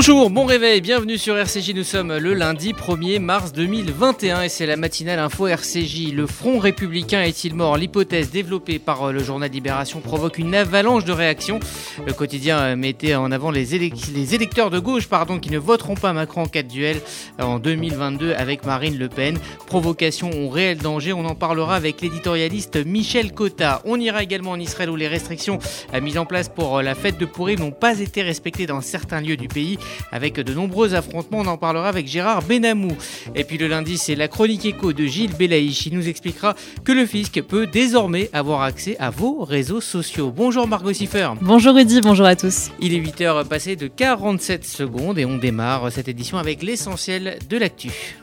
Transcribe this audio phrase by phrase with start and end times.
[0.00, 1.74] Bonjour, bon réveil, bienvenue sur RCJ.
[1.74, 6.12] Nous sommes le lundi 1er mars 2021 et c'est la matinale info RCJ.
[6.12, 7.76] Le Front républicain est-il mort?
[7.76, 11.58] L'hypothèse développée par euh, le journal Libération provoque une avalanche de réactions.
[12.06, 15.08] Le quotidien euh, mettait en avant les, électeurs de gauche
[15.42, 17.00] qui ne voteront pas Macron en cas de duel
[17.40, 19.36] euh, en 2022 avec Marine Le Pen.
[19.66, 23.82] Provocation ou réel danger, on en parlera avec l'éditorialiste Michel Cotta.
[23.84, 25.58] On ira également en Israël où les restrictions
[26.00, 29.36] mises en place pour la fête de Pourim n'ont pas été respectées dans certains lieux
[29.36, 29.76] du pays
[30.12, 31.38] avec de nombreux affrontements.
[31.40, 32.96] On en parlera avec Gérard Benamou.
[33.34, 35.86] Et puis le lundi, c'est la chronique écho de Gilles Belaïch.
[35.86, 40.32] Il nous expliquera que le fisc peut désormais avoir accès à vos réseaux sociaux.
[40.34, 41.30] Bonjour Margot Siffer.
[41.40, 42.70] Bonjour Rudy, bonjour à tous.
[42.80, 47.56] Il est 8h passé de 47 secondes et on démarre cette édition avec l'essentiel de
[47.56, 48.16] l'actu.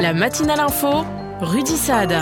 [0.00, 1.04] La matinale info,
[1.40, 2.12] Rudy Saad.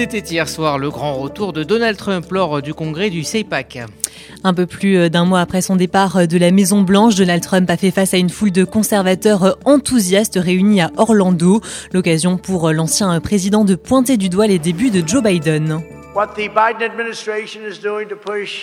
[0.00, 3.80] C'était hier soir le grand retour de Donald Trump lors du congrès du CEPAC.
[4.44, 7.42] Un peu plus euh, d'un mois après son départ euh, de la Maison Blanche, Donald
[7.42, 11.60] Trump a fait face à une foule de conservateurs euh, enthousiastes réunis à Orlando.
[11.92, 15.82] L'occasion pour l'ancien président de pointer du doigt les débuts de Joe Biden.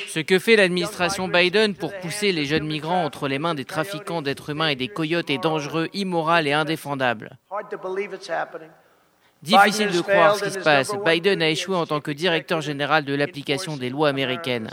[0.07, 4.23] Ce que fait l'administration Biden pour pousser les jeunes migrants entre les mains des trafiquants
[4.23, 7.37] d'êtres humains et des coyotes est dangereux, immoral et indéfendable.
[9.41, 10.91] Difficile de croire ce qui se passe.
[11.05, 14.69] Biden a échoué en tant que directeur général de l'application des lois américaines.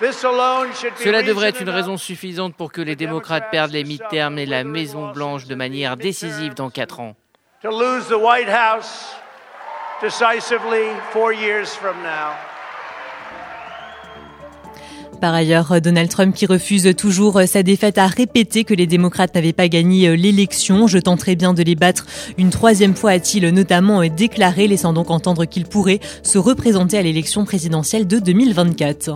[0.00, 4.62] Cela devrait être une raison suffisante pour que les démocrates perdent les mi-termes et la
[4.62, 7.16] Maison Blanche de manière décisive dans quatre ans.
[15.20, 19.52] Par ailleurs, Donald Trump, qui refuse toujours sa défaite, a répété que les démocrates n'avaient
[19.52, 20.86] pas gagné l'élection.
[20.86, 25.44] Je tenterai bien de les battre une troisième fois, a-t-il notamment déclaré, laissant donc entendre
[25.44, 29.14] qu'il pourrait se représenter à l'élection présidentielle de 2024.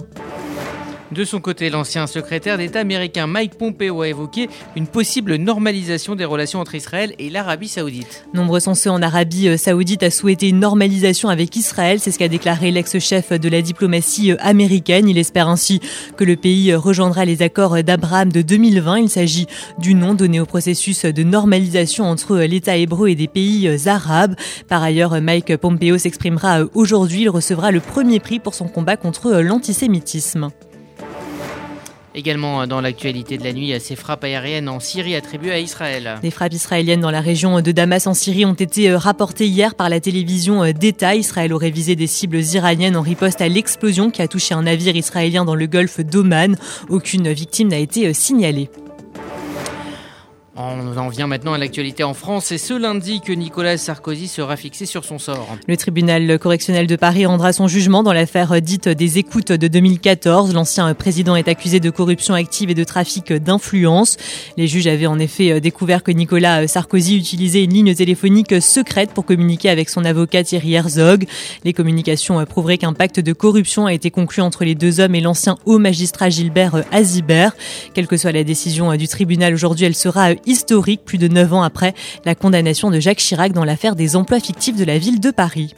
[1.13, 6.25] De son côté, l'ancien secrétaire d'État américain Mike Pompeo a évoqué une possible normalisation des
[6.25, 8.25] relations entre Israël et l'Arabie saoudite.
[8.33, 12.29] Nombreux sont en Arabie euh, saoudite à souhaiter une normalisation avec Israël, c'est ce qu'a
[12.29, 15.07] déclaré l'ex-chef de la diplomatie euh, américaine.
[15.07, 15.81] Il espère ainsi
[16.17, 19.01] que le pays euh, rejoindra les accords d'Abraham de 2020.
[19.01, 19.47] Il s'agit
[19.79, 24.35] du nom donné au processus de normalisation entre l'État hébreu et des pays arabes.
[24.67, 27.23] Par ailleurs, Mike Pompeo s'exprimera aujourd'hui.
[27.23, 30.49] Il recevra le premier prix pour son combat contre l'antisémitisme.
[32.15, 36.19] Également dans l'actualité de la nuit, ces frappes aériennes en Syrie attribuées à Israël.
[36.21, 39.75] Des frappes israéliennes dans la région de Damas en Syrie ont été euh, rapportées hier
[39.75, 41.15] par la télévision euh, d'État.
[41.15, 44.95] Israël aurait visé des cibles iraniennes en riposte à l'explosion qui a touché un navire
[44.95, 46.57] israélien dans le golfe d'Oman.
[46.91, 48.69] Aucune victime n'a été euh, signalée.
[50.65, 52.45] On en vient maintenant à l'actualité en France.
[52.47, 55.57] C'est ce lundi que Nicolas Sarkozy sera fixé sur son sort.
[55.67, 60.55] Le tribunal correctionnel de Paris rendra son jugement dans l'affaire dite des écoutes de 2014.
[60.55, 64.19] L'ancien président est accusé de corruption active et de trafic d'influence.
[64.57, 69.25] Les juges avaient en effet découvert que Nicolas Sarkozy utilisait une ligne téléphonique secrète pour
[69.25, 71.25] communiquer avec son avocat Thierry Herzog.
[71.65, 75.21] Les communications prouveraient qu'un pacte de corruption a été conclu entre les deux hommes et
[75.21, 77.57] l'ancien haut magistrat Gilbert Azibert.
[77.95, 81.63] Quelle que soit la décision du tribunal aujourd'hui, elle sera historique plus de 9 ans
[81.63, 85.31] après la condamnation de Jacques Chirac dans l'affaire des emplois fictifs de la ville de
[85.31, 85.75] Paris.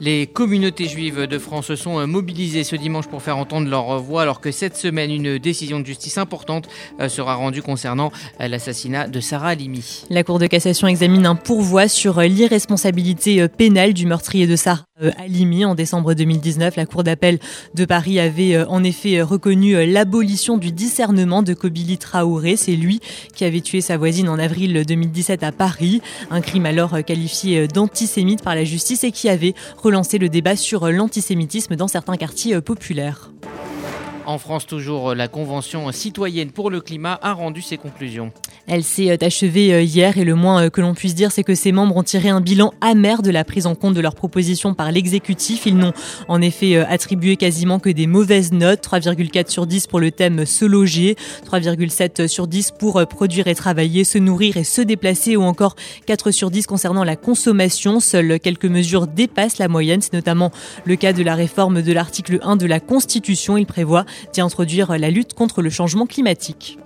[0.00, 4.00] Les communautés juives de France se sont euh, mobilisées ce dimanche pour faire entendre leur
[4.00, 6.68] voix alors que cette semaine, une décision de justice importante
[7.00, 10.04] euh, sera rendue concernant euh, l'assassinat de Sarah Halimi.
[10.10, 14.84] La Cour de cassation examine un pourvoi sur l'irresponsabilité pénale du meurtrier de Sarah
[15.18, 15.64] Halimi.
[15.64, 17.40] En décembre 2019, la Cour d'appel
[17.74, 22.56] de Paris avait en effet reconnu l'abolition du discernement de Kobili Traoré.
[22.56, 23.00] C'est lui
[23.34, 26.00] qui avait tué sa voisine en avril 2017 à Paris.
[26.30, 30.88] Un crime alors qualifié d'antisémite par la justice et qui avait relancer le débat sur
[30.88, 33.30] l'antisémitisme dans certains quartiers populaires.
[34.26, 38.32] En France, toujours, la Convention citoyenne pour le climat a rendu ses conclusions.
[38.66, 41.44] Elle s'est euh, achevée euh, hier et le moins euh, que l'on puisse dire, c'est
[41.44, 44.14] que ses membres ont tiré un bilan amer de la prise en compte de leurs
[44.14, 45.66] propositions par l'exécutif.
[45.66, 45.92] Ils n'ont
[46.28, 50.64] en effet attribué quasiment que des mauvaises notes, 3,4 sur 10 pour le thème se
[50.64, 51.16] loger,
[51.46, 55.76] 3,7 sur 10 pour produire et travailler, se nourrir et se déplacer ou encore
[56.06, 58.00] 4 sur 10 concernant la consommation.
[58.00, 60.00] Seules quelques mesures dépassent la moyenne.
[60.00, 60.50] C'est notamment
[60.86, 63.58] le cas de la réforme de l'article 1 de la Constitution.
[63.58, 66.78] Il prévoit d'y introduire la lutte contre le changement climatique.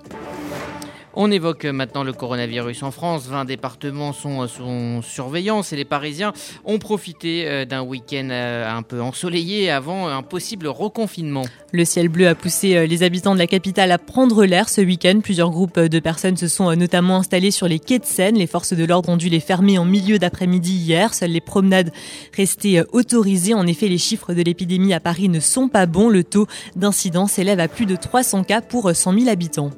[1.21, 3.27] On évoque maintenant le coronavirus en France.
[3.27, 6.31] 20 départements sont sous surveillance et les Parisiens
[6.63, 11.43] ont profité d'un week-end un peu ensoleillé avant un possible reconfinement.
[11.73, 15.19] Le ciel bleu a poussé les habitants de la capitale à prendre l'air ce week-end.
[15.21, 18.35] Plusieurs groupes de personnes se sont notamment installés sur les quais de Seine.
[18.35, 21.13] Les forces de l'ordre ont dû les fermer en milieu d'après-midi hier.
[21.13, 21.91] Seules les promenades
[22.33, 23.53] restaient autorisées.
[23.53, 26.07] En effet, les chiffres de l'épidémie à Paris ne sont pas bons.
[26.07, 29.71] Le taux d'incidence s'élève à plus de 300 cas pour 100 000 habitants.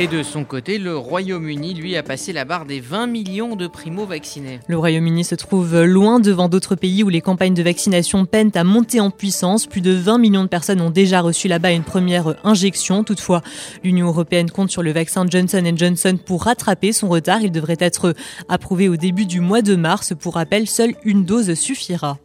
[0.00, 3.66] Et de son côté, le Royaume-Uni, lui, a passé la barre des 20 millions de
[3.66, 4.60] primo-vaccinés.
[4.68, 8.62] Le Royaume-Uni se trouve loin devant d'autres pays où les campagnes de vaccination peinent à
[8.62, 9.66] monter en puissance.
[9.66, 13.02] Plus de 20 millions de personnes ont déjà reçu là-bas une première injection.
[13.02, 13.42] Toutefois,
[13.82, 17.42] l'Union européenne compte sur le vaccin Johnson Johnson pour rattraper son retard.
[17.42, 18.14] Il devrait être
[18.48, 20.12] approuvé au début du mois de mars.
[20.16, 22.18] Pour rappel, seule une dose suffira.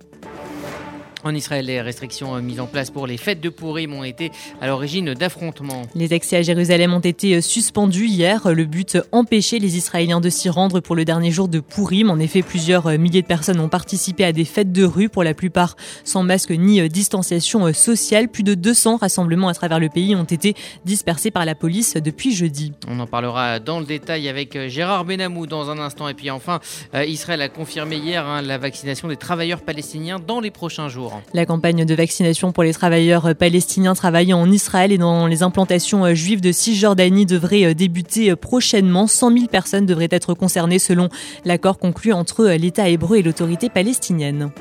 [1.26, 4.30] En Israël, les restrictions euh, mises en place pour les fêtes de Purim ont été
[4.60, 5.84] à l'origine d'affrontements.
[5.96, 8.50] Les accès à Jérusalem ont été euh, suspendus hier.
[8.52, 12.10] Le but, empêcher les Israéliens de s'y rendre pour le dernier jour de Purim.
[12.10, 15.24] En effet, plusieurs euh, milliers de personnes ont participé à des fêtes de rue, pour
[15.24, 18.28] la plupart sans masque ni distanciation sociale.
[18.28, 22.34] Plus de 200 rassemblements à travers le pays ont été dispersés par la police depuis
[22.34, 22.74] jeudi.
[22.88, 26.10] On en parlera dans le détail avec Gérard Benamou dans un instant.
[26.10, 26.60] Et puis enfin,
[26.94, 31.13] Israël a confirmé hier hein, la vaccination des travailleurs palestiniens dans les prochains jours.
[31.34, 36.14] La campagne de vaccination pour les travailleurs palestiniens travaillant en Israël et dans les implantations
[36.14, 39.08] juives de Cisjordanie devrait débuter prochainement.
[39.08, 41.10] 100 000 personnes devraient être concernées selon
[41.46, 44.52] l'accord conclu entre l'État hébreu et l'autorité palestinienne.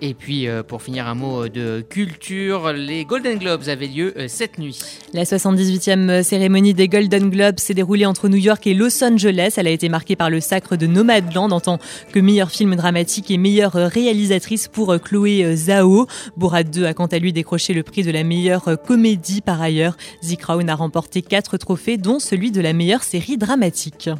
[0.00, 2.72] Et puis, euh, pour finir, un mot euh, de culture.
[2.72, 4.78] Les Golden Globes avaient lieu euh, cette nuit.
[5.12, 9.54] La 78e cérémonie des Golden Globes s'est déroulée entre New York et Los Angeles.
[9.56, 11.78] Elle a été marquée par le sacre de Nomadland en tant
[12.12, 16.06] que meilleur film dramatique et meilleure réalisatrice pour Chloé Zhao.
[16.36, 19.96] Borat 2 a quant à lui décroché le prix de la meilleure comédie par ailleurs.
[20.22, 24.10] The Crown a remporté quatre trophées, dont celui de la meilleure série dramatique.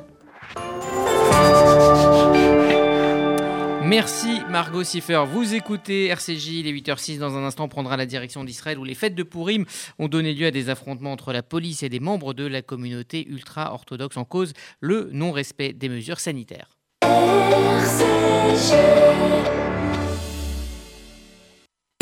[3.89, 5.25] Merci Margot Siffer.
[5.27, 9.15] Vous écoutez RCJ, les 8h06 dans un instant prendra la direction d'Israël où les fêtes
[9.15, 9.65] de Purim
[9.99, 13.27] ont donné lieu à des affrontements entre la police et des membres de la communauté
[13.27, 16.69] ultra-orthodoxe en cause le non-respect des mesures sanitaires.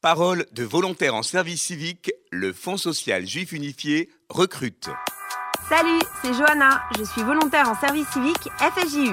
[0.00, 4.90] Parole de volontaires en service civique, le Fonds social juif unifié recrute.
[5.68, 9.12] Salut, c'est Johanna, je suis volontaire en service civique FSJU.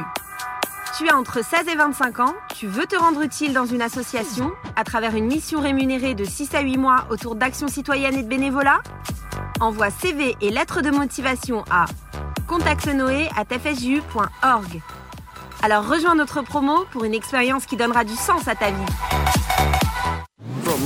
[0.98, 4.52] Tu as entre 16 et 25 ans, tu veux te rendre utile dans une association
[4.76, 8.30] à travers une mission rémunérée de 6 à 8 mois autour d'actions citoyennes et de
[8.30, 8.82] bénévolat?
[9.60, 11.86] Envoie CV et lettres de motivation à
[12.48, 14.82] contactenoé@fsju.org.
[15.64, 18.86] Alors rejoins notre promo pour une expérience qui donnera du sens à ta vie.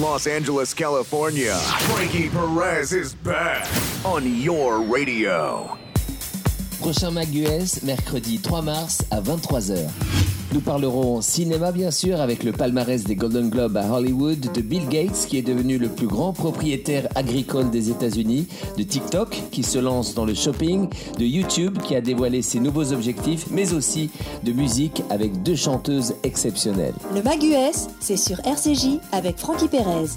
[0.02, 1.56] Los Angeles, California,
[1.90, 3.68] Frankie Perez is back
[4.06, 5.76] on your radio.
[6.80, 9.90] Prochain Mag US, mercredi 3 mars à 23h.
[10.54, 14.88] Nous parlerons cinéma bien sûr avec le palmarès des Golden Globes à Hollywood, de Bill
[14.88, 19.78] Gates qui est devenu le plus grand propriétaire agricole des États-Unis, de TikTok qui se
[19.78, 20.88] lance dans le shopping,
[21.20, 24.10] de YouTube qui a dévoilé ses nouveaux objectifs, mais aussi
[24.44, 26.96] de musique avec deux chanteuses exceptionnelles.
[27.14, 30.08] Le Mag US, c'est sur RCJ avec Frankie Perez.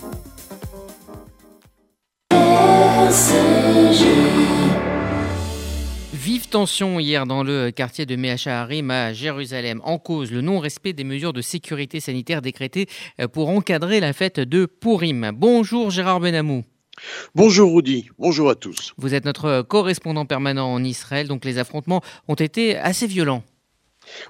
[6.23, 8.15] Vive tension hier dans le quartier de
[8.47, 9.81] Harim à Jérusalem.
[9.85, 12.89] En cause, le non-respect des mesures de sécurité sanitaire décrétées
[13.21, 15.31] euh, pour encadrer la fête de Purim.
[15.35, 16.63] Bonjour Gérard Benamou.
[17.35, 18.93] Bonjour Rudy, bonjour à tous.
[18.99, 23.43] Vous êtes notre correspondant permanent en Israël, donc les affrontements ont été assez violents.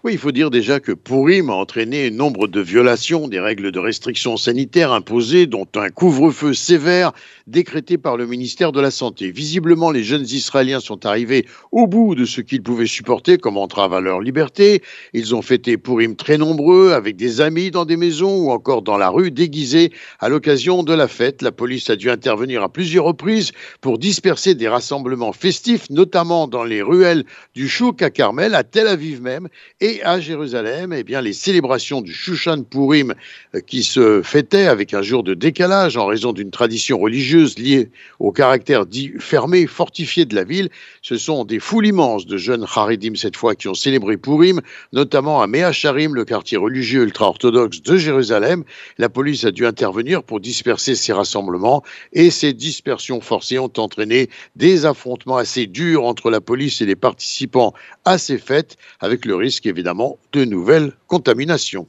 [0.05, 3.79] Oui, il faut dire déjà que Pourim a entraîné nombre de violations des règles de
[3.79, 7.13] restriction sanitaire imposées, dont un couvre-feu sévère
[7.47, 9.31] décrété par le ministère de la Santé.
[9.31, 13.93] Visiblement, les jeunes Israéliens sont arrivés au bout de ce qu'ils pouvaient supporter comme entrave
[13.93, 14.83] à leur liberté.
[15.13, 18.97] Ils ont fêté Pourim très nombreux, avec des amis dans des maisons ou encore dans
[18.97, 21.43] la rue, déguisés à l'occasion de la fête.
[21.43, 26.65] La police a dû intervenir à plusieurs reprises pour disperser des rassemblements festifs, notamment dans
[26.65, 29.49] les ruelles du Chouk à Carmel, à Tel Aviv même,
[29.81, 33.15] et à Jérusalem, eh bien, les célébrations du Shushan Purim
[33.55, 37.91] euh, qui se fêtaient avec un jour de décalage en raison d'une tradition religieuse liée
[38.19, 40.69] au caractère dit fermé, fortifié de la ville,
[41.03, 44.61] ce sont des foules immenses de jeunes Haredim cette fois qui ont célébré Purim,
[44.93, 48.65] notamment à Mea Sharim, le quartier religieux ultra-orthodoxe de Jérusalem.
[48.99, 54.29] La police a dû intervenir pour disperser ces rassemblements et ces dispersions forcées ont entraîné
[54.57, 57.75] des affrontements assez durs entre la police et les participants
[58.05, 61.87] à ces fêtes, avec le risque évidemment de nouvelles contaminations.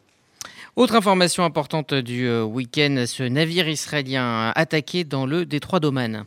[0.75, 6.25] Autre information importante du euh, week-end, ce navire israélien attaqué dans le détroit d'Oman.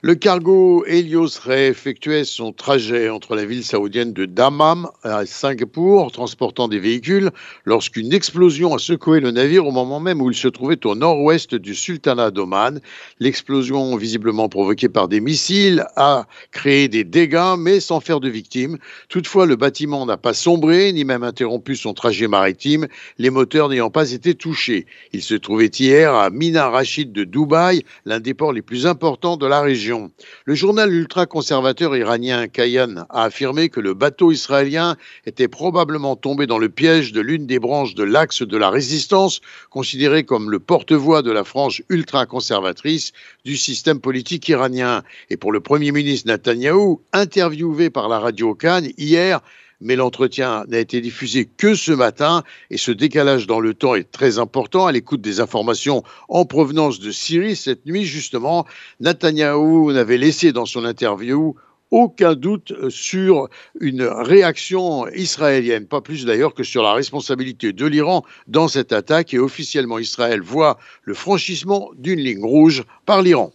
[0.00, 6.68] Le cargo Helios réeffectuait son trajet entre la ville saoudienne de Dammam à Singapour, transportant
[6.68, 7.30] des véhicules,
[7.64, 11.56] lorsqu'une explosion a secoué le navire au moment même où il se trouvait au nord-ouest
[11.56, 12.80] du sultanat d'Oman.
[13.18, 18.78] L'explosion, visiblement provoquée par des missiles, a créé des dégâts, mais sans faire de victimes.
[19.08, 22.86] Toutefois, le bâtiment n'a pas sombré, ni même interrompu son trajet maritime,
[23.18, 24.86] les moteurs n'ayant pas été touchés.
[25.12, 29.36] Il se trouvait hier à Mina Rachid de Dubaï, l'un des ports les plus importants
[29.36, 30.10] de la région.
[30.44, 36.58] Le journal ultra-conservateur iranien Kayan a affirmé que le bateau israélien était probablement tombé dans
[36.58, 39.40] le piège de l'une des branches de l'axe de la résistance,
[39.70, 43.12] considéré comme le porte-voix de la frange ultra-conservatrice
[43.44, 45.02] du système politique iranien.
[45.30, 49.40] Et pour le Premier ministre Netanyahou, interviewé par la radio Cannes hier,
[49.80, 54.10] mais l'entretien n'a été diffusé que ce matin et ce décalage dans le temps est
[54.10, 57.56] très important à l'écoute des informations en provenance de Syrie.
[57.56, 58.66] Cette nuit, justement,
[59.00, 61.54] Netanyahou n'avait laissé dans son interview
[61.90, 63.48] aucun doute sur
[63.80, 69.32] une réaction israélienne, pas plus d'ailleurs que sur la responsabilité de l'Iran dans cette attaque
[69.32, 73.52] et officiellement Israël voit le franchissement d'une ligne rouge par l'Iran.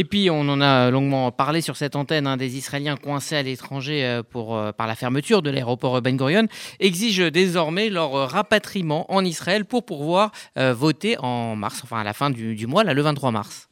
[0.00, 3.42] Et puis, on en a longuement parlé sur cette antenne, hein, des Israéliens coincés à
[3.42, 6.46] l'étranger euh, euh, par la fermeture de l'aéroport Ben Gurion
[6.78, 12.12] exigent désormais leur rapatriement en Israël pour pouvoir euh, voter en mars, enfin à la
[12.12, 13.68] fin du, du mois, là, le 23 mars.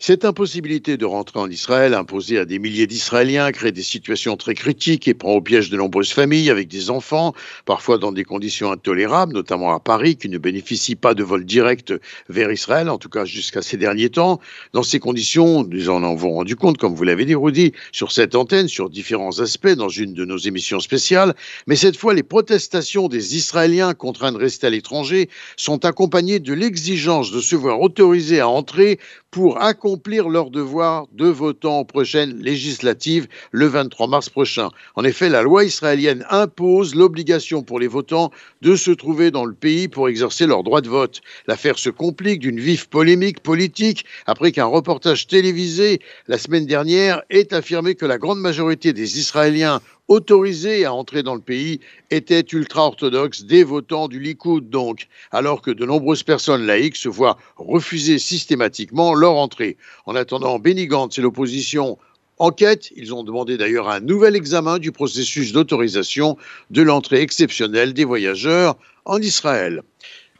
[0.00, 4.54] Cette impossibilité de rentrer en Israël, imposée à des milliers d'Israéliens, crée des situations très
[4.54, 7.34] critiques et prend au piège de nombreuses familles avec des enfants,
[7.66, 11.92] parfois dans des conditions intolérables, notamment à Paris, qui ne bénéficient pas de vols directs
[12.28, 14.38] vers Israël, en tout cas jusqu'à ces derniers temps.
[14.72, 18.36] Dans ces conditions, nous en avons rendu compte, comme vous l'avez dit, Rudy, sur cette
[18.36, 21.34] antenne, sur différents aspects dans une de nos émissions spéciales.
[21.66, 26.54] Mais cette fois, les protestations des Israéliens contraints de rester à l'étranger sont accompagnées de
[26.54, 32.38] l'exigence de se voir autorisés à entrer pour accomplir leur devoir de votant aux prochaines
[32.40, 34.70] législatives le 23 mars prochain.
[34.94, 38.30] En effet, la loi israélienne impose l'obligation pour les votants
[38.62, 41.20] de se trouver dans le pays pour exercer leur droit de vote.
[41.46, 47.52] L'affaire se complique d'une vive polémique politique après qu'un reportage télévisé la semaine dernière ait
[47.52, 53.44] affirmé que la grande majorité des Israéliens autorisés à entrer dans le pays étaient ultra-orthodoxes,
[53.44, 53.64] des
[54.08, 59.76] du Likoud donc, alors que de nombreuses personnes laïques se voient refuser systématiquement leur entrée.
[60.06, 61.98] En attendant, Benny Gantz et l'opposition
[62.38, 62.90] enquête.
[62.96, 66.36] Ils ont demandé d'ailleurs un nouvel examen du processus d'autorisation
[66.70, 69.82] de l'entrée exceptionnelle des voyageurs en Israël.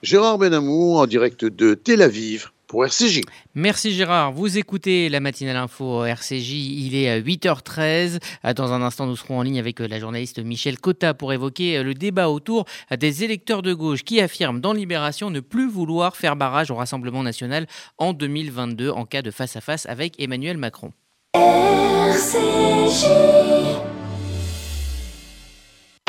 [0.03, 3.23] Gérard Benamou en direct de Tel Aviv pour RCJ.
[3.55, 4.33] Merci Gérard.
[4.33, 6.53] Vous écoutez la matinale info RCJ.
[6.53, 8.21] Il est 8h13.
[8.55, 11.95] Dans un instant, nous serons en ligne avec la journaliste Michel Cotta pour évoquer le
[11.95, 16.71] débat autour des électeurs de gauche qui affirment dans Libération ne plus vouloir faire barrage
[16.71, 20.93] au Rassemblement national en 2022 en cas de face-à-face -face avec Emmanuel Macron.
[21.35, 23.07] RCJ.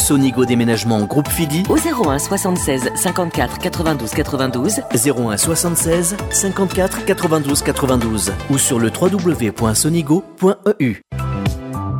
[0.00, 1.62] Sonigo Déménagement Groupe Fidi.
[1.68, 11.29] Au 01 76 54 92 92 01 76 54 92 92 ou sur le www.sonigo.com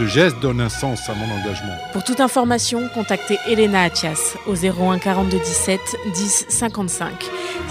[0.00, 1.76] Ce geste donne un sens à mon engagement.
[1.92, 5.78] Pour toute information, contactez Elena Atias au 01 42 17
[6.14, 7.12] 10 55.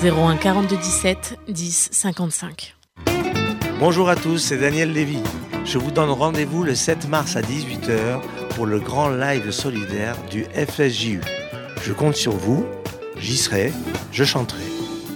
[0.03, 2.75] 01 42 17 10 55.
[3.79, 5.23] Bonjour à tous, c'est Daniel Lévy.
[5.65, 8.21] Je vous donne rendez-vous le 7 mars à 18h
[8.53, 11.21] pour le grand live solidaire du FSJU.
[11.81, 12.63] Je compte sur vous,
[13.17, 13.73] j'y serai,
[14.11, 14.68] je chanterai.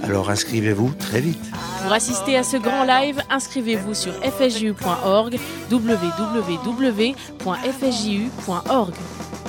[0.03, 1.43] Alors inscrivez-vous très vite.
[1.81, 5.39] Pour assister à ce grand live, inscrivez-vous sur fsju.org,
[5.71, 6.13] www.fsju.org.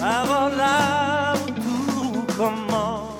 [0.01, 3.15] Avant là, tout commence.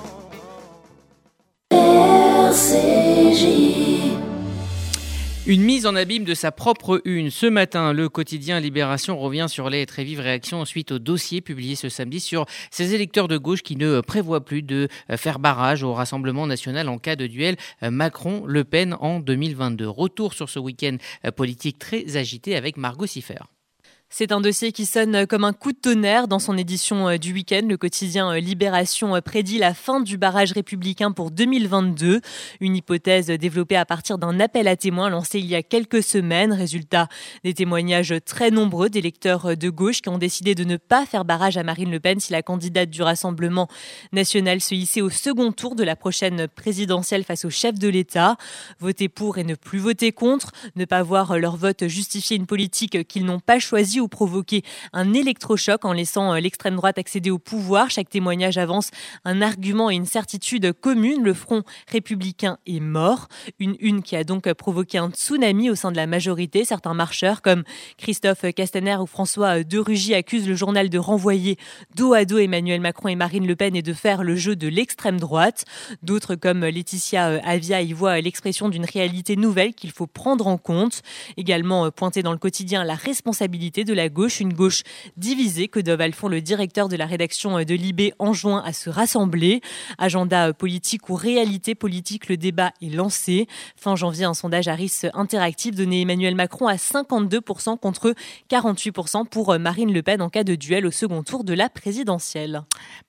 [5.47, 7.29] Une mise en abîme de sa propre une.
[7.29, 11.75] Ce matin, le quotidien Libération revient sur les très vives réactions suite au dossier publié
[11.75, 14.87] ce samedi sur ces électeurs de gauche qui ne prévoient plus de
[15.17, 19.87] faire barrage au Rassemblement national en cas de duel Macron-Le Pen en 2022.
[19.87, 20.97] Retour sur ce week-end
[21.35, 23.43] politique très agité avec Margot Siffer.
[24.17, 26.29] C'est un dossier qui sonne comme un coup de tonnerre.
[26.29, 30.17] Dans son édition euh, du week-end, le quotidien euh, Libération euh, prédit la fin du
[30.17, 32.21] barrage républicain pour 2022.
[32.61, 36.53] Une hypothèse développée à partir d'un appel à témoins lancé il y a quelques semaines.
[36.53, 37.09] Résultat,
[37.43, 41.57] des témoignages très nombreux d'électeurs de gauche qui ont décidé de ne pas faire barrage
[41.57, 43.67] à Marine Le Pen si la candidate du Rassemblement
[44.13, 48.37] national se hissait au second tour de la prochaine présidentielle face au chef de l'État.
[48.79, 53.05] Voter pour et ne plus voter contre, ne pas voir leur vote justifier une politique
[53.09, 57.89] qu'ils n'ont pas choisie provoquer un électrochoc en laissant euh, l'extrême droite accéder au pouvoir.
[57.89, 58.91] Chaque témoignage avance
[59.23, 61.23] un argument et une certitude commune.
[61.23, 63.27] Le front républicain est mort.
[63.59, 66.65] Une une qui a donc provoqué un tsunami au sein de la majorité.
[66.65, 67.63] Certains marcheurs comme
[67.97, 71.57] Christophe Castaner ou François de Rugy accusent le journal de renvoyer
[71.95, 74.67] dos à dos Emmanuel Macron et Marine Le Pen et de faire le jeu de
[74.67, 75.65] l'extrême droite.
[76.03, 80.57] D'autres comme Laetitia euh, Avia y voient l'expression d'une réalité nouvelle qu'il faut prendre en
[80.57, 81.01] compte.
[81.37, 84.83] Également euh, pointé dans le quotidien la responsabilité de la gauche, une gauche
[85.17, 89.61] divisée que Dove Alphon, le directeur de la rédaction de Libé, enjoint à se rassembler.
[89.97, 93.47] Agenda politique ou réalité politique, le débat est lancé.
[93.75, 98.13] Fin janvier, un sondage Harris interactif donnait Emmanuel Macron à 52% contre
[98.49, 102.63] 48% pour Marine Le Pen en cas de duel au second tour de la présidentielle.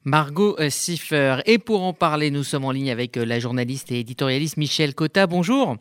[0.05, 1.38] Margot Siffer.
[1.46, 5.27] Et pour en parler, nous sommes en ligne avec la journaliste et éditorialiste Michel Cotta.
[5.27, 5.77] Bonjour.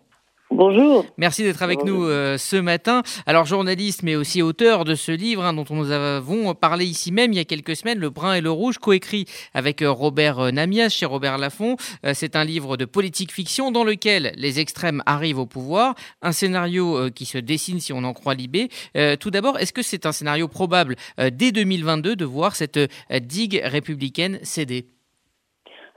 [0.51, 1.05] Bonjour.
[1.17, 1.97] Merci d'être avec Bonjour.
[1.97, 3.01] nous euh, ce matin.
[3.25, 7.33] Alors journaliste, mais aussi auteur de ce livre hein, dont nous avons parlé ici même
[7.33, 10.51] il y a quelques semaines, Le Brun et le Rouge, coécrit avec euh, Robert euh,
[10.51, 11.77] Namias chez Robert Laffont.
[12.05, 16.31] Euh, c'est un livre de politique fiction dans lequel les extrêmes arrivent au pouvoir, un
[16.31, 18.69] scénario euh, qui se dessine si on en croit Libé.
[18.95, 22.79] Euh, tout d'abord, est-ce que c'est un scénario probable dès 2022 de voir cette
[23.11, 24.85] digue républicaine céder?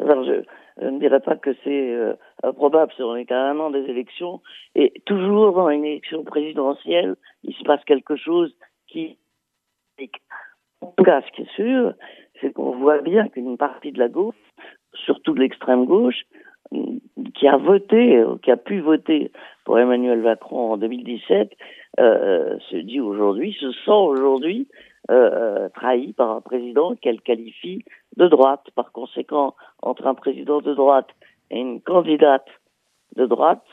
[0.00, 0.42] Alors je
[0.80, 2.14] je ne dirais pas que c'est euh,
[2.54, 4.40] probable, on est qu'à un an des élections,
[4.74, 8.54] et toujours dans une élection présidentielle, il se passe quelque chose
[8.86, 9.18] qui...
[10.80, 11.92] En tout cas, ce qui est sûr,
[12.40, 14.36] c'est qu'on voit bien qu'une partie de la gauche,
[14.94, 16.22] surtout de l'extrême gauche,
[17.34, 19.32] qui a voté, qui a pu voter
[19.64, 21.50] pour Emmanuel Macron en 2017,
[21.98, 24.68] euh, se dit aujourd'hui, se sent aujourd'hui
[25.10, 27.84] euh, trahi par un président qu'elle qualifie
[28.16, 28.64] de droite.
[28.74, 31.08] Par conséquent, entre un président de droite
[31.50, 32.46] et une candidate
[33.16, 33.64] de droite,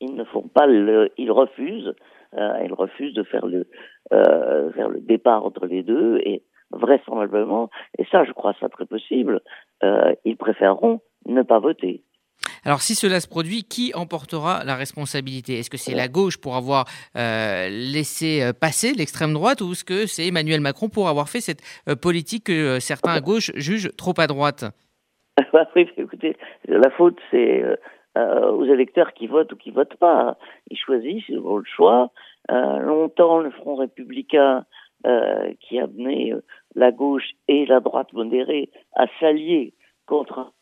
[0.00, 1.94] ils ne font pas le, ils refusent,
[2.34, 3.68] euh, ils refusent de faire le,
[4.12, 8.86] euh, faire le départ entre les deux et vraisemblablement, et ça je crois ça très
[8.86, 9.40] possible,
[9.84, 12.02] euh, ils préféreront ne pas voter.
[12.64, 15.58] Alors si cela se produit, qui emportera la responsabilité?
[15.58, 16.84] Est-ce que c'est la gauche pour avoir
[17.16, 21.62] euh, laissé passer l'extrême droite ou est-ce que c'est Emmanuel Macron pour avoir fait cette
[21.88, 24.64] euh, politique que certains à gauche jugent trop à droite?
[25.74, 26.36] Oui, écoutez,
[26.68, 27.64] la faute c'est
[28.18, 30.36] euh, aux électeurs qui votent ou qui votent pas.
[30.70, 32.10] Ils choisissent, ils ont le choix.
[32.50, 34.66] longtemps, le Front républicain
[35.60, 36.34] qui a mené
[36.74, 39.74] la gauche et la droite modérée à s'allier
[40.06, 40.52] contre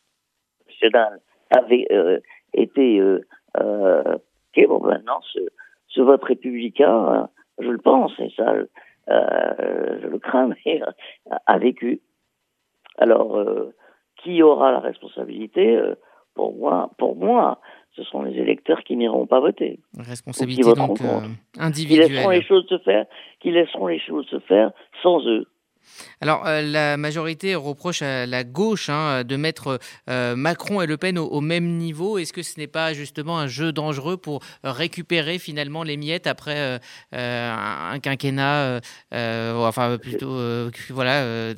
[0.68, 2.20] national avait euh,
[2.54, 3.26] été euh,
[3.58, 4.16] euh,
[4.56, 5.40] ok bon maintenant ce,
[5.88, 8.54] ce vote républicain je le pense et ça
[9.08, 10.80] je le crains mais
[11.46, 12.00] a vécu
[12.98, 13.44] alors
[14.22, 15.80] qui aura la responsabilité
[16.34, 17.60] pour moi pour moi
[17.96, 19.80] ce sont les électeurs qui n'iront pas voter.
[19.98, 20.98] Responsabilité donc
[21.58, 22.06] individuelle.
[22.06, 23.06] Qui laisseront les choses se faire,
[23.40, 24.70] qui laisseront les choses se faire
[25.02, 25.46] sans eux.
[26.20, 30.96] Alors, euh, la majorité reproche à la gauche hein, de mettre euh, Macron et Le
[30.96, 32.18] Pen au, même niveau.
[32.18, 36.78] Est-ce que ce n'est pas justement un jeu dangereux pour récupérer finalement les miettes après
[37.14, 37.52] euh,
[37.92, 38.80] un quinquennat
[39.12, 40.36] Enfin, plutôt,
[40.90, 41.52] voilà.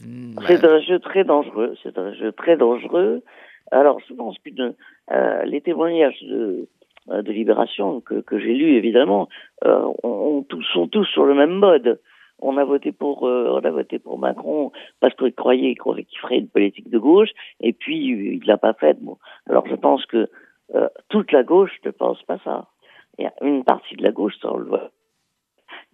[0.46, 1.74] C'est un jeu très dangereux.
[1.82, 3.22] C'est un jeu très dangereux.
[3.70, 4.50] Alors, je pense que
[5.44, 6.68] les témoignages de,
[7.26, 9.28] Libération que, j'ai lus, évidemment,
[9.62, 11.98] sont tous sur le même mode
[12.42, 16.38] on a voté pour euh, on a voté pour Macron parce qu'il croyait qu'il ferait
[16.38, 18.98] une politique de gauche et puis il l'a pas fait.
[19.00, 19.16] Bon.
[19.48, 20.28] Alors je pense que
[20.74, 22.66] euh, toute la gauche ne pense pas ça.
[23.18, 24.70] Il y a une partie de la gauche, on le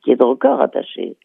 [0.03, 1.17] qui est encore attachée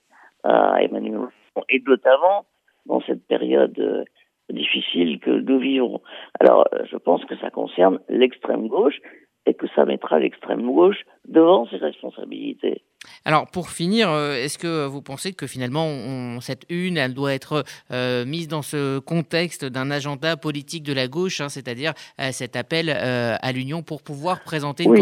[0.43, 2.45] à Emmanuel Macron et notamment
[2.85, 4.03] dans cette période euh,
[4.49, 6.01] difficile que nous vivons.
[6.39, 8.99] Alors je pense que ça concerne l'extrême gauche
[9.45, 12.83] et que ça mettra l'extrême gauche devant ses responsabilités.
[13.25, 17.63] Alors pour finir, euh, est-ce que vous pensez que finalement cette une, elle doit être
[17.91, 22.55] euh, mise dans ce contexte d'un agenda politique de la gauche, hein, c'est-à-dire euh, cet
[22.55, 24.95] appel à l'union pour pouvoir présenter une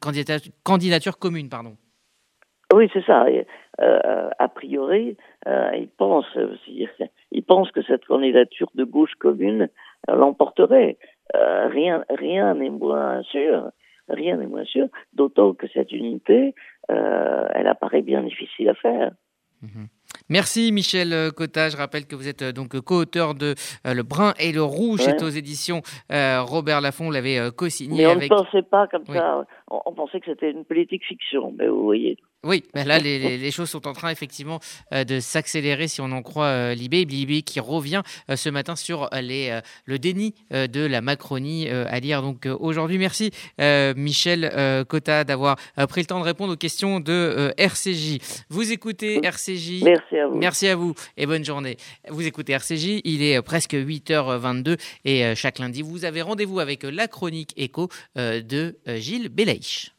[0.00, 1.76] candidature, candidature, commune, pardon?
[2.74, 3.26] Oui, c'est ça.
[4.38, 5.16] a priori,
[5.46, 6.38] ils pensent,
[7.30, 9.68] ils pensent que cette candidature de gauche commune
[10.08, 10.96] l'emporterait.
[11.34, 13.70] rien, rien n'est moins sûr
[14.08, 16.54] rien n'est moins sûr, d'autant que cette unité,
[16.88, 19.10] elle apparaît bien difficile à faire.
[19.62, 19.88] Mhm.
[20.28, 21.68] Merci Michel Cotta.
[21.68, 23.54] Je rappelle que vous êtes euh, donc co-auteur de
[23.86, 25.00] euh, Le Brun et le Rouge.
[25.00, 27.10] C'est aux éditions Robert Laffont.
[27.10, 28.04] l'avait co-signé.
[28.04, 29.46] Mais on ne pensait pas comme ça.
[29.70, 31.54] On, pensait que c'était une politique fiction.
[31.56, 32.16] Mais vous voyez.
[32.44, 34.60] Oui, là, les, choses sont en train effectivement
[34.92, 37.04] euh, de s'accélérer si on en croit euh, Libé.
[37.04, 42.22] Libé qui revient euh, ce matin sur les, le déni de la Macronie à lire.
[42.22, 45.56] Donc aujourd'hui, merci Michel Cotta d'avoir
[45.88, 48.18] pris le temps de répondre aux questions de RCJ.
[48.48, 49.82] Vous écoutez RCJ.
[49.82, 50.36] Merci à vous.
[50.36, 51.76] Merci à vous et bonne journée.
[52.08, 57.08] Vous écoutez RCJ, il est presque 8h22 et chaque lundi, vous avez rendez-vous avec la
[57.08, 59.92] chronique écho de Gilles Belaïch.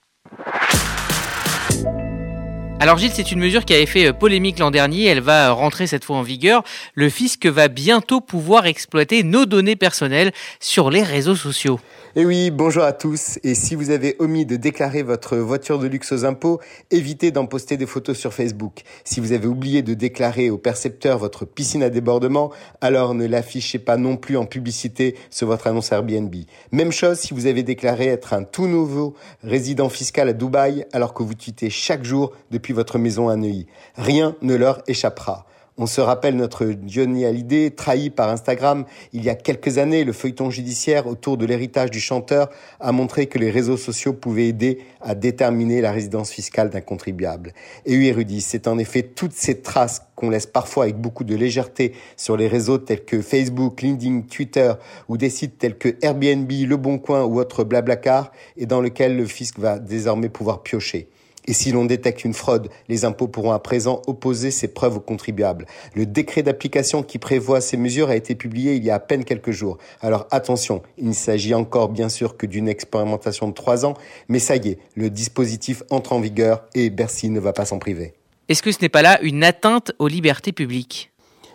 [2.79, 5.87] Alors Gilles, c'est une mesure qui avait fait euh, polémique l'an dernier, elle va rentrer
[5.87, 6.63] cette fois en vigueur.
[6.93, 11.79] Le fisc va bientôt pouvoir exploiter nos données personnelles sur les réseaux sociaux.
[12.15, 13.37] Et eh oui, bonjour à tous.
[13.43, 16.59] Et si vous avez omis de déclarer votre voiture de luxe aux impôts,
[16.89, 18.81] évitez d'en poster des photos sur Facebook.
[19.03, 23.77] Si vous avez oublié de déclarer au percepteur votre piscine à débordement, alors ne l'affichez
[23.77, 26.33] pas non plus en publicité sur votre annonce Airbnb.
[26.71, 29.13] Même chose si vous avez déclaré être un tout nouveau
[29.43, 33.67] résident fiscal à Dubaï alors que vous tweetez chaque jour depuis votre maison à Neuilly.
[33.95, 35.45] Rien ne leur échappera.
[35.79, 40.03] On se rappelle notre Johnny Hallyday, trahi par Instagram il y a quelques années.
[40.03, 42.49] Le feuilleton judiciaire autour de l'héritage du chanteur
[42.79, 47.53] a montré que les réseaux sociaux pouvaient aider à déterminer la résidence fiscale d'un contribuable.
[47.85, 51.35] Et oui, Rudy, c'est en effet toutes ces traces qu'on laisse parfois avec beaucoup de
[51.35, 54.73] légèreté sur les réseaux tels que Facebook, LinkedIn, Twitter
[55.09, 59.15] ou des sites tels que Airbnb, Le Bon Coin ou autres Blablacar et dans lequel
[59.15, 61.07] le fisc va désormais pouvoir piocher.
[61.47, 65.01] Et si l'on détecte une fraude, les impôts pourront à présent opposer ces preuves aux
[65.01, 65.65] contribuables.
[65.95, 69.23] Le décret d'application qui prévoit ces mesures a été publié il y a à peine
[69.23, 69.77] quelques jours.
[70.01, 73.93] Alors attention, il ne s'agit encore bien sûr que d'une expérimentation de trois ans,
[74.27, 77.79] mais ça y est, le dispositif entre en vigueur et Bercy ne va pas s'en
[77.79, 78.13] priver.
[78.49, 81.11] Est-ce que ce n'est pas là une atteinte aux libertés publiques?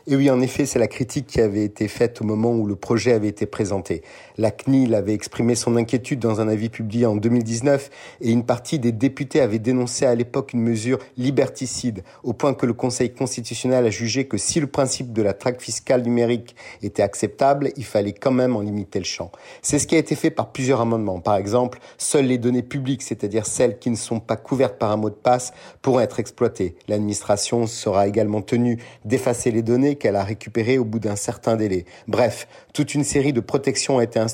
[0.07, 2.75] Et oui, en effet, c'est la critique qui avait été faite au moment où le
[2.75, 4.03] projet avait été présenté.
[4.39, 7.91] La CNIL avait exprimé son inquiétude dans un avis publié en 2019
[8.21, 12.67] et une partie des députés avait dénoncé à l'époque une mesure liberticide, au point que
[12.67, 17.03] le Conseil constitutionnel a jugé que si le principe de la traque fiscale numérique était
[17.03, 19.31] acceptable, il fallait quand même en limiter le champ.
[19.61, 21.21] C'est ce qui a été fait par plusieurs amendements.
[21.21, 24.97] Par exemple, seules les données publiques, c'est-à-dire celles qui ne sont pas couvertes par un
[24.97, 26.77] mot de passe, pourront être exploitées.
[26.89, 31.85] L'administration sera également tenue d'effacer les données qu'elle a récupéré au bout d'un certain délai.
[32.09, 34.32] Bref, toute une série de protections a été instaurée,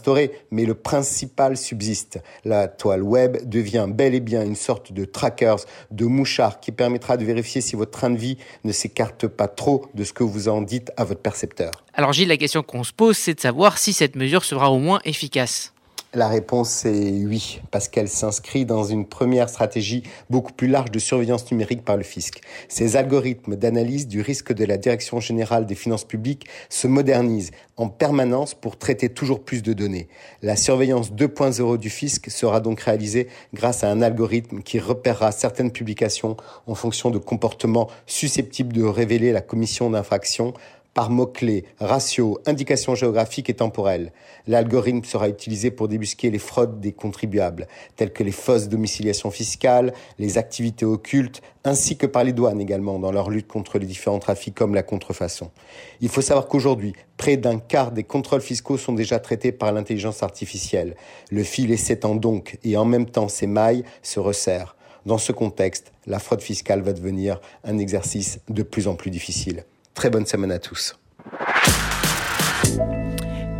[0.50, 2.20] mais le principal subsiste.
[2.44, 7.16] La toile web devient bel et bien une sorte de trackers, de mouchard qui permettra
[7.16, 10.48] de vérifier si votre train de vie ne s'écarte pas trop de ce que vous
[10.48, 11.72] en dites à votre percepteur.
[11.94, 14.78] Alors Gilles, la question qu'on se pose, c'est de savoir si cette mesure sera au
[14.78, 15.72] moins efficace.
[16.14, 20.98] La réponse est oui, parce qu'elle s'inscrit dans une première stratégie beaucoup plus large de
[20.98, 22.40] surveillance numérique par le fisc.
[22.68, 27.90] Ces algorithmes d'analyse du risque de la Direction générale des finances publiques se modernisent en
[27.90, 30.08] permanence pour traiter toujours plus de données.
[30.40, 35.72] La surveillance 2.0 du fisc sera donc réalisée grâce à un algorithme qui repérera certaines
[35.72, 40.54] publications en fonction de comportements susceptibles de révéler la commission d'infractions
[40.98, 44.10] par mots-clés, ratios, indications géographiques et temporelles.
[44.48, 49.94] L'algorithme sera utilisé pour débusquer les fraudes des contribuables, telles que les fausses domiciliations fiscales,
[50.18, 54.18] les activités occultes, ainsi que par les douanes également dans leur lutte contre les différents
[54.18, 55.52] trafics comme la contrefaçon.
[56.00, 60.24] Il faut savoir qu'aujourd'hui, près d'un quart des contrôles fiscaux sont déjà traités par l'intelligence
[60.24, 60.96] artificielle.
[61.30, 64.74] Le filet s'étend donc et en même temps ses mailles se resserrent.
[65.06, 69.62] Dans ce contexte, la fraude fiscale va devenir un exercice de plus en plus difficile.
[69.98, 70.94] Très bonne semaine à tous.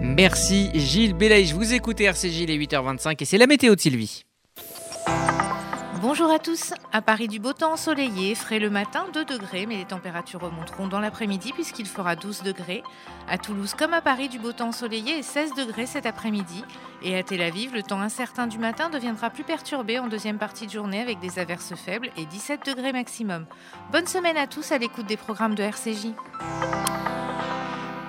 [0.01, 1.53] Merci Gilles Belaïch.
[1.53, 4.23] Vous écoutez RCJ, les 8h25 et c'est la météo de Sylvie.
[6.01, 6.75] Bonjour à tous.
[6.93, 10.87] À Paris, du beau temps ensoleillé, frais le matin, 2 degrés, mais les températures remonteront
[10.87, 12.85] dans l'après-midi puisqu'il fera 12 degrés.
[13.29, 16.65] À Toulouse comme à Paris, du beau temps ensoleillé et 16 degrés cet après-midi.
[17.03, 20.67] Et à Tel Aviv, le temps incertain du matin deviendra plus perturbé en deuxième partie
[20.69, 23.47] de journée avec des averses faibles et 17 degrés maximum.
[23.91, 26.15] Bonne semaine à tous à l'écoute des programmes de RCJ.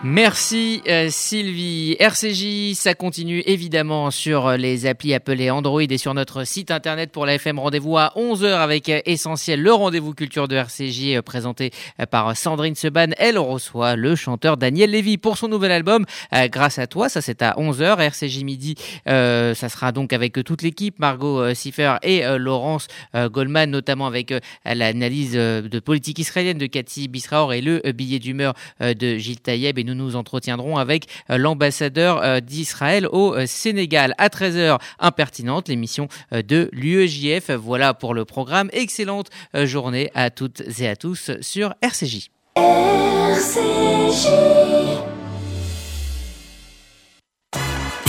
[0.02, 1.98] Merci euh, Sylvie.
[2.00, 7.12] RCJ, ça continue évidemment sur les applis Apple et Android et sur notre site internet
[7.12, 7.60] pour la FM.
[7.60, 11.72] Rendez-vous à 11h avec euh, Essentiel, le rendez-vous culture de RCJ euh, présenté
[12.12, 13.08] par Sandrine Seban.
[13.18, 17.10] Elle reçoit le chanteur Daniel Lévy pour son nouvel album Grâce à toi.
[17.10, 18.00] Ça c'est à 11h.
[18.00, 24.34] RCJ midi, ça sera donc avec toute l'équipe, Margot Siffer et Laurence Goldman, notamment avec
[24.64, 29.78] l'analyse de politique israélienne de Cathy Bisraor et le billet d'humeur de Gilles Taïeb.
[29.78, 34.14] Et nous nous entretiendrons avec euh, l'ambassadeur euh, d'Israël au euh, Sénégal.
[34.18, 37.52] À 13h, impertinente, l'émission de l'UEJF.
[37.52, 38.70] Voilà pour le programme.
[38.74, 42.30] Excellente journée à toutes et à tous sur RCJ.
[42.56, 44.28] RCJ.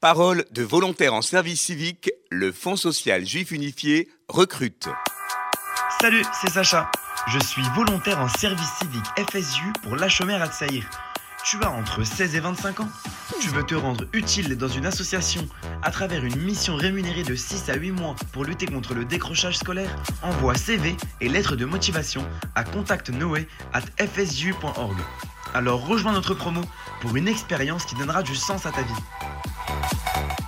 [0.00, 4.88] Parole de volontaires en service civique, le Fonds social juif unifié recrute.
[6.00, 6.88] Salut, c'est Sacha.
[7.26, 10.88] Je suis volontaire en service civique FSU pour l'Achomer à Tsaïr.
[11.44, 12.88] Tu as entre 16 et 25 ans
[13.40, 15.48] Tu veux te rendre utile dans une association
[15.82, 19.58] à travers une mission rémunérée de 6 à 8 mois pour lutter contre le décrochage
[19.58, 24.96] scolaire Envoie CV et lettres de motivation à contactnoé@fsu.org.
[25.54, 26.60] Alors rejoins notre promo
[27.00, 30.47] pour une expérience qui donnera du sens à ta vie.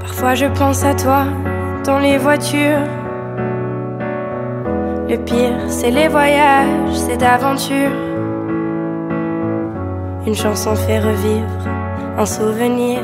[0.00, 1.26] Parfois je pense à toi
[1.84, 2.80] dans les voitures.
[5.08, 7.92] Le pire, c'est les voyages, c'est d'aventure.
[10.26, 11.68] Une chanson fait revivre
[12.16, 13.00] un souvenir.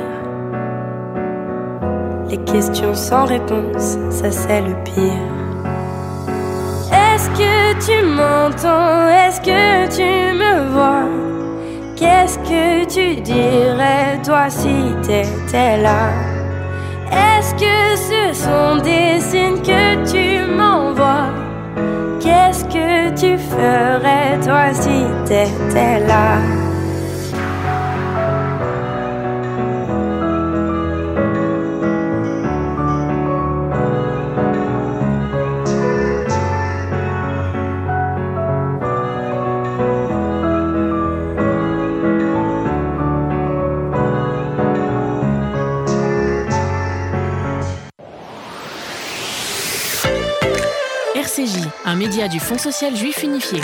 [2.30, 5.31] Les questions sans réponse, ça c'est le pire.
[7.22, 9.06] Est-ce que tu m'entends?
[9.06, 11.04] Est-ce que tu me vois?
[11.94, 16.10] Qu'est-ce que tu dirais toi si t'étais là?
[17.12, 21.30] Est-ce que ce sont des signes que tu m'envoies?
[22.20, 22.64] Qu'est-ce
[23.38, 26.61] ferais toi si t'étais là?
[51.92, 53.60] Un média du Fonds social juif unifié.